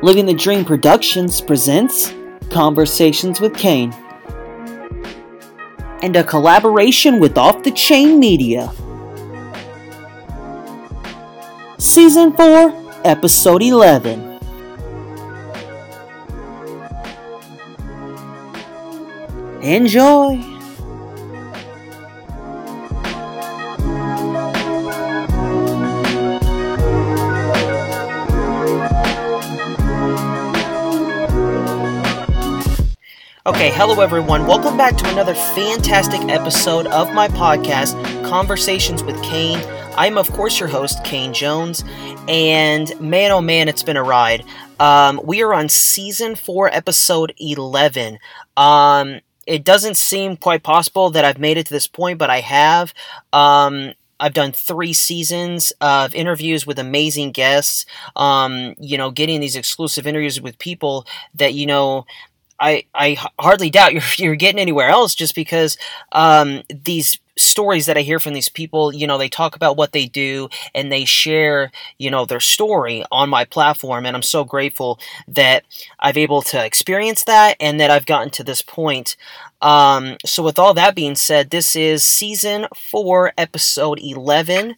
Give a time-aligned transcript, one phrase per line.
[0.00, 2.14] Living the Dream Productions presents
[2.50, 3.92] Conversations with Kane
[6.02, 8.72] and a collaboration with Off the Chain Media.
[11.78, 12.72] Season 4,
[13.04, 14.38] Episode 11.
[19.62, 20.57] Enjoy!
[33.48, 34.46] Okay, hello everyone.
[34.46, 37.94] Welcome back to another fantastic episode of my podcast,
[38.28, 39.58] Conversations with Kane.
[39.96, 41.82] I'm, of course, your host, Kane Jones,
[42.28, 44.44] and man, oh man, it's been a ride.
[44.78, 48.18] Um, we are on season four, episode 11.
[48.58, 52.40] Um, it doesn't seem quite possible that I've made it to this point, but I
[52.40, 52.92] have.
[53.32, 57.86] Um, I've done three seasons of interviews with amazing guests.
[58.14, 62.04] Um, you know, getting these exclusive interviews with people that you know
[62.60, 65.76] I I hardly doubt you're you're getting anywhere else just because
[66.12, 69.92] um, these stories that I hear from these people, you know, they talk about what
[69.92, 74.44] they do and they share, you know, their story on my platform and I'm so
[74.44, 74.98] grateful
[75.28, 75.64] that
[75.98, 79.16] I've able to experience that and that I've gotten to this point.
[79.60, 84.76] Um, so with all that being said, this is season 4, episode 11.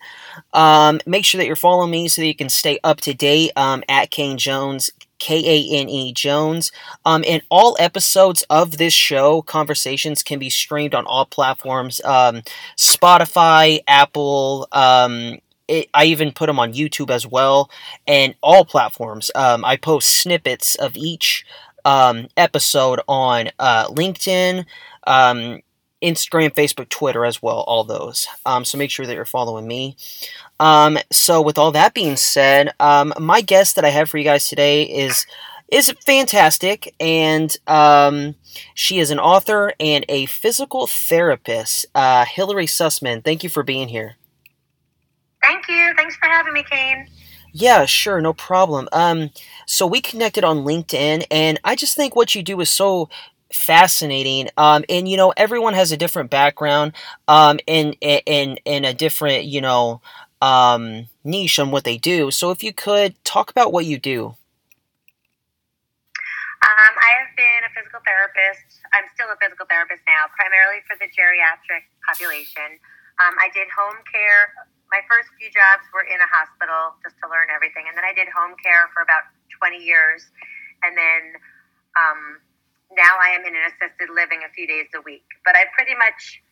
[0.52, 3.52] Um, make sure that you're following me so that you can stay up to date
[3.56, 4.90] um, at Kane Jones
[5.20, 6.72] K A N E Jones.
[7.06, 12.42] Um, and all episodes of this show, Conversations, can be streamed on all platforms um,
[12.76, 14.66] Spotify, Apple.
[14.72, 17.70] Um, it, I even put them on YouTube as well,
[18.08, 19.30] and all platforms.
[19.36, 21.46] Um, I post snippets of each
[21.84, 24.64] um, episode on uh, LinkedIn.
[25.06, 25.60] Um,
[26.02, 28.26] Instagram, Facebook, Twitter as well, all those.
[28.46, 29.96] Um, so make sure that you're following me.
[30.58, 34.24] Um, so with all that being said, um, my guest that I have for you
[34.24, 35.26] guys today is
[35.70, 38.34] is fantastic, and um,
[38.74, 41.86] she is an author and a physical therapist.
[41.94, 44.16] Uh, Hillary Sussman, thank you for being here.
[45.42, 45.94] Thank you.
[45.96, 47.06] Thanks for having me, Kane.
[47.52, 48.88] Yeah, sure, no problem.
[48.92, 49.30] Um,
[49.66, 53.08] so we connected on LinkedIn, and I just think what you do is so
[53.52, 56.92] fascinating um and you know everyone has a different background
[57.26, 60.00] um and and and a different you know
[60.42, 62.30] um niche on what they do.
[62.30, 64.36] So if you could talk about what you do.
[66.60, 68.80] Um i have been a physical therapist.
[68.96, 72.80] I'm still a physical therapist now primarily for the geriatric population.
[73.20, 74.54] Um, i did home care.
[74.88, 78.16] My first few jobs were in a hospital just to learn everything and then i
[78.16, 79.28] did home care for about
[79.60, 80.24] 20 years
[80.82, 81.36] and then
[82.00, 82.40] um,
[83.00, 85.24] now I am in an assisted living a few days a week.
[85.48, 86.44] But I've pretty much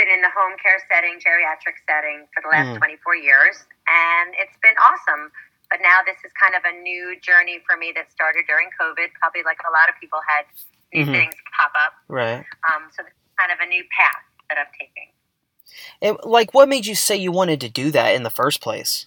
[0.00, 2.80] been in the home care setting, geriatric setting for the last mm.
[2.80, 5.28] 24 years, and it's been awesome.
[5.68, 9.12] But now this is kind of a new journey for me that started during COVID,
[9.20, 10.48] probably like a lot of people had
[10.90, 11.12] new mm-hmm.
[11.12, 11.92] things pop up.
[12.08, 12.42] Right.
[12.66, 15.12] Um, so this is kind of a new path that I'm taking.
[16.02, 19.06] And like, what made you say you wanted to do that in the first place?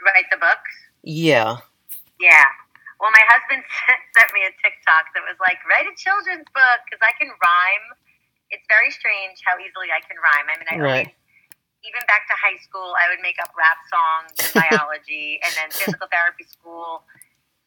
[0.00, 0.72] Write the books.
[1.02, 1.58] Yeah.
[2.18, 2.48] Yeah.
[3.04, 3.60] Well, my husband
[4.16, 7.86] sent me a TikTok that was like, write a children's book because I can rhyme.
[8.48, 10.48] It's very strange how easily I can rhyme.
[10.48, 11.04] I mean, I right.
[11.04, 11.12] always,
[11.84, 15.68] even back to high school, I would make up rap songs in biology, and then
[15.68, 17.04] physical therapy school,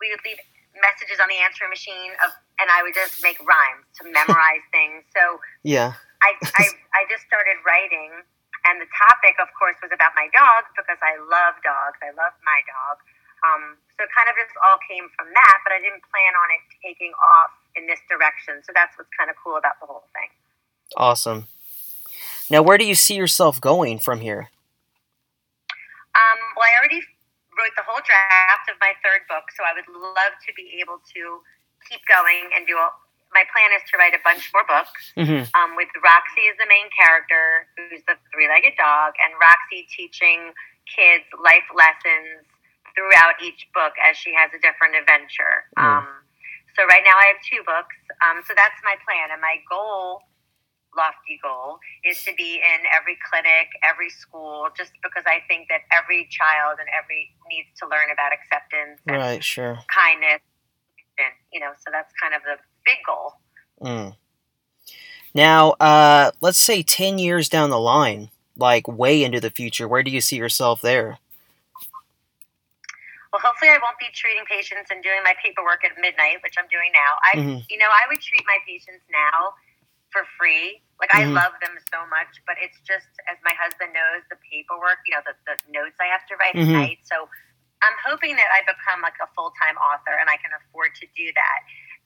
[0.01, 0.41] we would leave
[0.81, 5.05] messages on the answering machine of, and I would just make rhymes to memorize things.
[5.13, 5.93] So yeah,
[6.25, 6.65] I, I
[6.97, 8.09] I just started writing,
[8.65, 12.01] and the topic, of course, was about my dog because I love dogs.
[12.01, 13.05] I love my dog.
[13.47, 16.47] Um, so it kind of just all came from that, but I didn't plan on
[16.53, 18.61] it taking off in this direction.
[18.61, 20.29] So that's what's kind of cool about the whole thing.
[20.95, 21.47] Awesome.
[22.49, 24.53] Now, where do you see yourself going from here?
[26.15, 27.01] Um, well, I already
[27.57, 31.01] wrote the whole draft of my third book, so I would love to be able
[31.17, 31.41] to
[31.89, 32.77] keep going and do.
[32.77, 32.89] A,
[33.33, 35.43] my plan is to write a bunch more books mm-hmm.
[35.57, 40.55] um, with Roxy as the main character, who's the three-legged dog, and Roxy teaching
[40.87, 42.47] kids life lessons
[42.97, 45.69] throughout each book as she has a different adventure.
[45.77, 46.01] Mm.
[46.01, 46.07] Um,
[46.73, 47.93] so right now I have two books.
[48.25, 50.25] Um, so that's my plan, and my goal,
[50.97, 55.85] lofty goal, is to be in every clinic, every school, just because I think that
[55.93, 59.43] every child and every needs to learn about acceptance, and right?
[59.43, 60.41] Sure, kindness,
[61.21, 61.77] and you know.
[61.77, 63.37] So that's kind of the big goal.
[63.81, 64.17] Mm.
[65.33, 70.01] Now, uh, let's say ten years down the line, like way into the future, where
[70.01, 71.19] do you see yourself there?
[73.37, 76.65] Well, hopefully I won't be treating patients and doing my paperwork at midnight, which I'm
[76.73, 77.11] doing now.
[77.21, 77.61] I, mm-hmm.
[77.69, 79.53] you know, I would treat my patients now
[80.09, 80.81] for free.
[80.97, 81.37] Like mm-hmm.
[81.37, 85.13] I love them so much, but it's just as my husband knows, the paperwork, you
[85.13, 86.73] know, the, the notes I have to write mm-hmm.
[86.73, 86.99] at night.
[87.05, 87.29] So
[87.85, 91.05] I'm hoping that I become like a full time author and I can afford to
[91.13, 91.59] do that.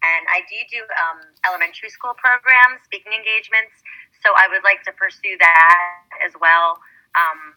[0.03, 3.79] And I do do um, elementary school programs, speaking engagements.
[4.19, 6.83] So I would like to pursue that as well.
[7.15, 7.55] Um,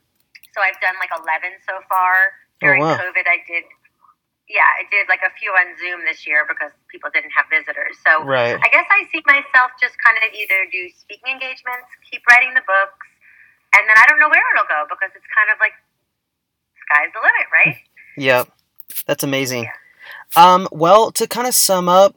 [0.55, 2.39] so I've done like 11 so far.
[2.62, 3.03] Oh, During oh, wow.
[3.03, 3.67] COVID, I did,
[4.47, 7.99] yeah, I did like a few on Zoom this year because people didn't have visitors.
[8.06, 8.55] So right.
[8.55, 12.62] I guess I see myself just kind of either do speaking engagements, keep writing the
[12.62, 13.05] books,
[13.75, 15.75] and then I don't know where it'll go because it's kind of like
[16.87, 17.77] sky's the limit, right?
[18.17, 18.47] Yep.
[19.07, 19.65] That's amazing.
[19.65, 19.75] Yeah.
[20.37, 22.15] Um, well, to kind of sum up,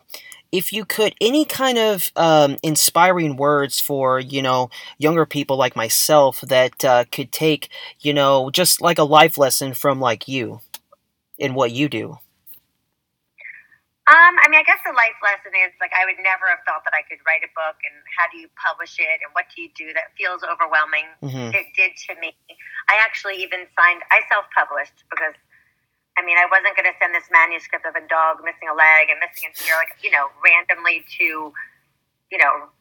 [0.52, 5.76] if you could, any kind of um, inspiring words for, you know, younger people like
[5.76, 10.62] myself that uh, could take, you know, just like a life lesson from like you
[11.38, 12.18] in what you do.
[14.08, 16.88] Um, I mean, I guess the life lesson is like I would never have thought
[16.88, 19.60] that I could write a book, and how do you publish it, and what do
[19.60, 19.92] you do?
[19.92, 21.12] That feels overwhelming.
[21.20, 21.52] Mm-hmm.
[21.52, 22.32] It did to me.
[22.88, 24.08] I actually even signed.
[24.08, 25.36] I self-published because
[26.18, 29.14] I mean, I wasn't going to send this manuscript of a dog missing a leg
[29.14, 31.54] and missing an ear, like, you know, randomly to,
[32.34, 32.74] you know,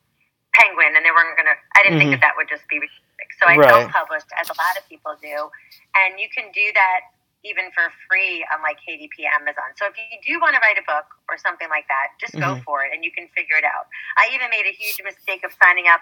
[0.56, 2.16] Penguin, and they weren't going to, I didn't mm-hmm.
[2.16, 3.28] think that that would just be realistic.
[3.36, 3.68] So I right.
[3.68, 5.52] self published, as a lot of people do.
[6.00, 7.12] And you can do that
[7.44, 9.76] even for free on like KDP Amazon.
[9.76, 12.58] So if you do want to write a book or something like that, just mm-hmm.
[12.58, 13.86] go for it and you can figure it out.
[14.16, 16.00] I even made a huge mistake of signing up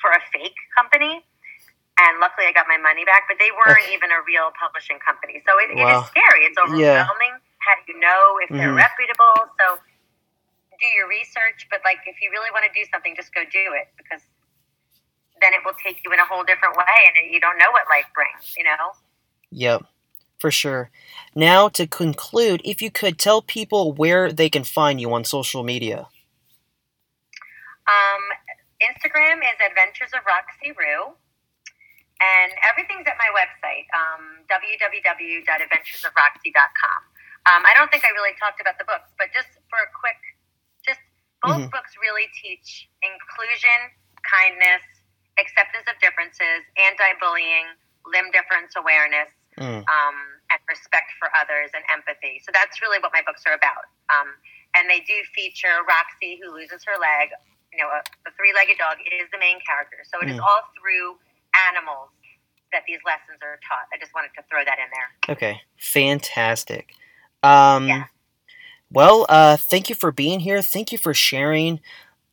[0.00, 1.26] for a fake company
[2.08, 3.28] and luckily I got my money back.
[3.28, 3.92] But they weren't okay.
[3.92, 5.84] even a real publishing company, so it, wow.
[5.84, 6.42] it is scary.
[6.48, 7.36] It's overwhelming.
[7.36, 7.60] Yeah.
[7.60, 8.80] How do you know if they're mm-hmm.
[8.80, 9.52] reputable?
[9.60, 9.76] So
[10.80, 13.76] do your research, but like if you really want to do something, just go do
[13.76, 14.22] it because
[15.42, 17.84] then it will take you in a whole different way, and you don't know what
[17.92, 18.56] life brings.
[18.56, 18.96] You know.
[19.52, 19.84] Yep.
[20.38, 20.90] For sure.
[21.34, 25.64] Now, to conclude, if you could tell people where they can find you on social
[25.64, 26.06] media.
[27.88, 28.22] Um,
[28.78, 31.14] Instagram is Adventures of Roxy Rue.
[32.18, 37.00] And everything's at my website, um, www.adventuresofroxy.com.
[37.46, 40.18] Um, I don't think I really talked about the books, but just for a quick,
[40.82, 40.98] just
[41.40, 41.70] both mm-hmm.
[41.70, 43.94] books really teach inclusion,
[44.26, 44.82] kindness,
[45.38, 47.70] acceptance of differences, anti-bullying,
[48.02, 49.86] limb difference awareness, mm.
[49.86, 50.18] um,
[50.50, 52.42] and respect for others and empathy.
[52.42, 53.86] So that's really what my books are about.
[54.10, 54.34] Um,
[54.74, 57.30] and they do feature Roxy, who loses her leg.
[57.72, 60.02] You know, a, the three-legged dog is the main character.
[60.04, 60.36] So it mm.
[60.36, 61.16] is all through
[61.70, 62.10] animals
[62.72, 63.88] that these lessons are taught.
[63.92, 65.34] I just wanted to throw that in there.
[65.34, 66.92] Okay, fantastic.
[67.42, 68.04] Um, yeah.
[68.90, 70.62] Well, uh, thank you for being here.
[70.62, 71.80] Thank you for sharing.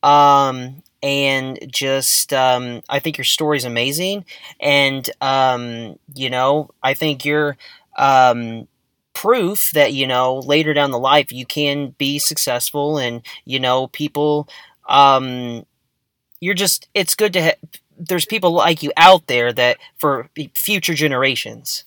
[0.02, 4.24] Um, and just, um, I think your story is amazing.
[4.60, 7.56] And, um, you know, I think you're
[7.96, 8.68] um,
[9.12, 13.88] proof that, you know, later down the life you can be successful and, you know,
[13.88, 14.48] people,
[14.88, 15.66] um,
[16.40, 20.94] you're just, it's good to ha- there's people like you out there that for future
[20.94, 21.84] generations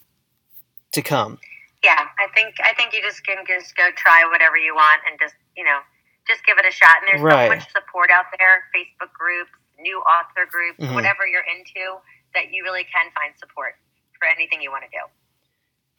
[0.91, 1.39] to come.
[1.83, 5.19] Yeah, I think I think you just can just go try whatever you want and
[5.19, 5.79] just you know
[6.27, 6.97] just give it a shot.
[7.01, 7.49] And there's right.
[7.49, 10.93] so much support out there, Facebook groups, new author groups, mm-hmm.
[10.93, 11.97] whatever you're into,
[12.33, 13.75] that you really can find support
[14.19, 15.03] for anything you want to do.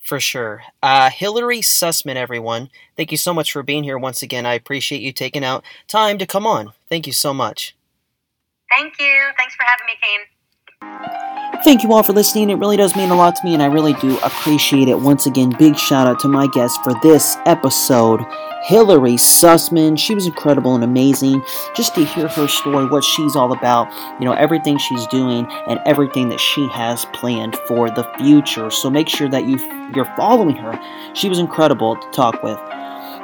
[0.01, 0.63] For sure.
[0.83, 2.71] Uh, Hillary Sussman, everyone.
[2.97, 4.47] Thank you so much for being here once again.
[4.47, 6.73] I appreciate you taking out time to come on.
[6.89, 7.75] Thank you so much.
[8.71, 9.31] Thank you.
[9.37, 10.21] Thanks for having me, Kane.
[11.63, 12.49] Thank you all for listening.
[12.49, 14.99] It really does mean a lot to me, and I really do appreciate it.
[14.99, 18.25] Once again, big shout out to my guest for this episode,
[18.63, 19.99] Hillary Sussman.
[19.99, 21.43] She was incredible and amazing.
[21.75, 25.79] Just to hear her story, what she's all about, you know, everything she's doing, and
[25.85, 28.71] everything that she has planned for the future.
[28.71, 29.59] So make sure that you
[29.95, 30.81] you're following her.
[31.13, 32.59] She was incredible to talk with.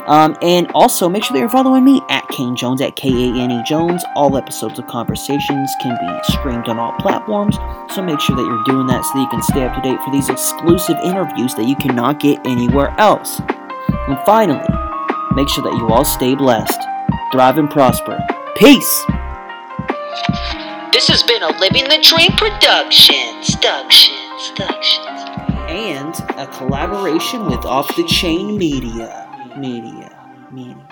[0.07, 3.35] Um, and also, make sure that you're following me at Kane Jones, at K A
[3.35, 4.05] N E Jones.
[4.15, 7.57] All episodes of Conversations can be streamed on all platforms,
[7.93, 10.01] so make sure that you're doing that so that you can stay up to date
[10.05, 13.41] for these exclusive interviews that you cannot get anywhere else.
[13.89, 14.69] And finally,
[15.35, 16.81] make sure that you all stay blessed,
[17.33, 18.19] thrive, and prosper.
[18.57, 19.05] Peace!
[20.93, 23.43] This has been a Living the Dream production.
[23.43, 25.21] Productions, productions.
[25.69, 29.26] And a collaboration with Off the Chain Media
[29.57, 30.11] media,
[30.51, 30.86] media.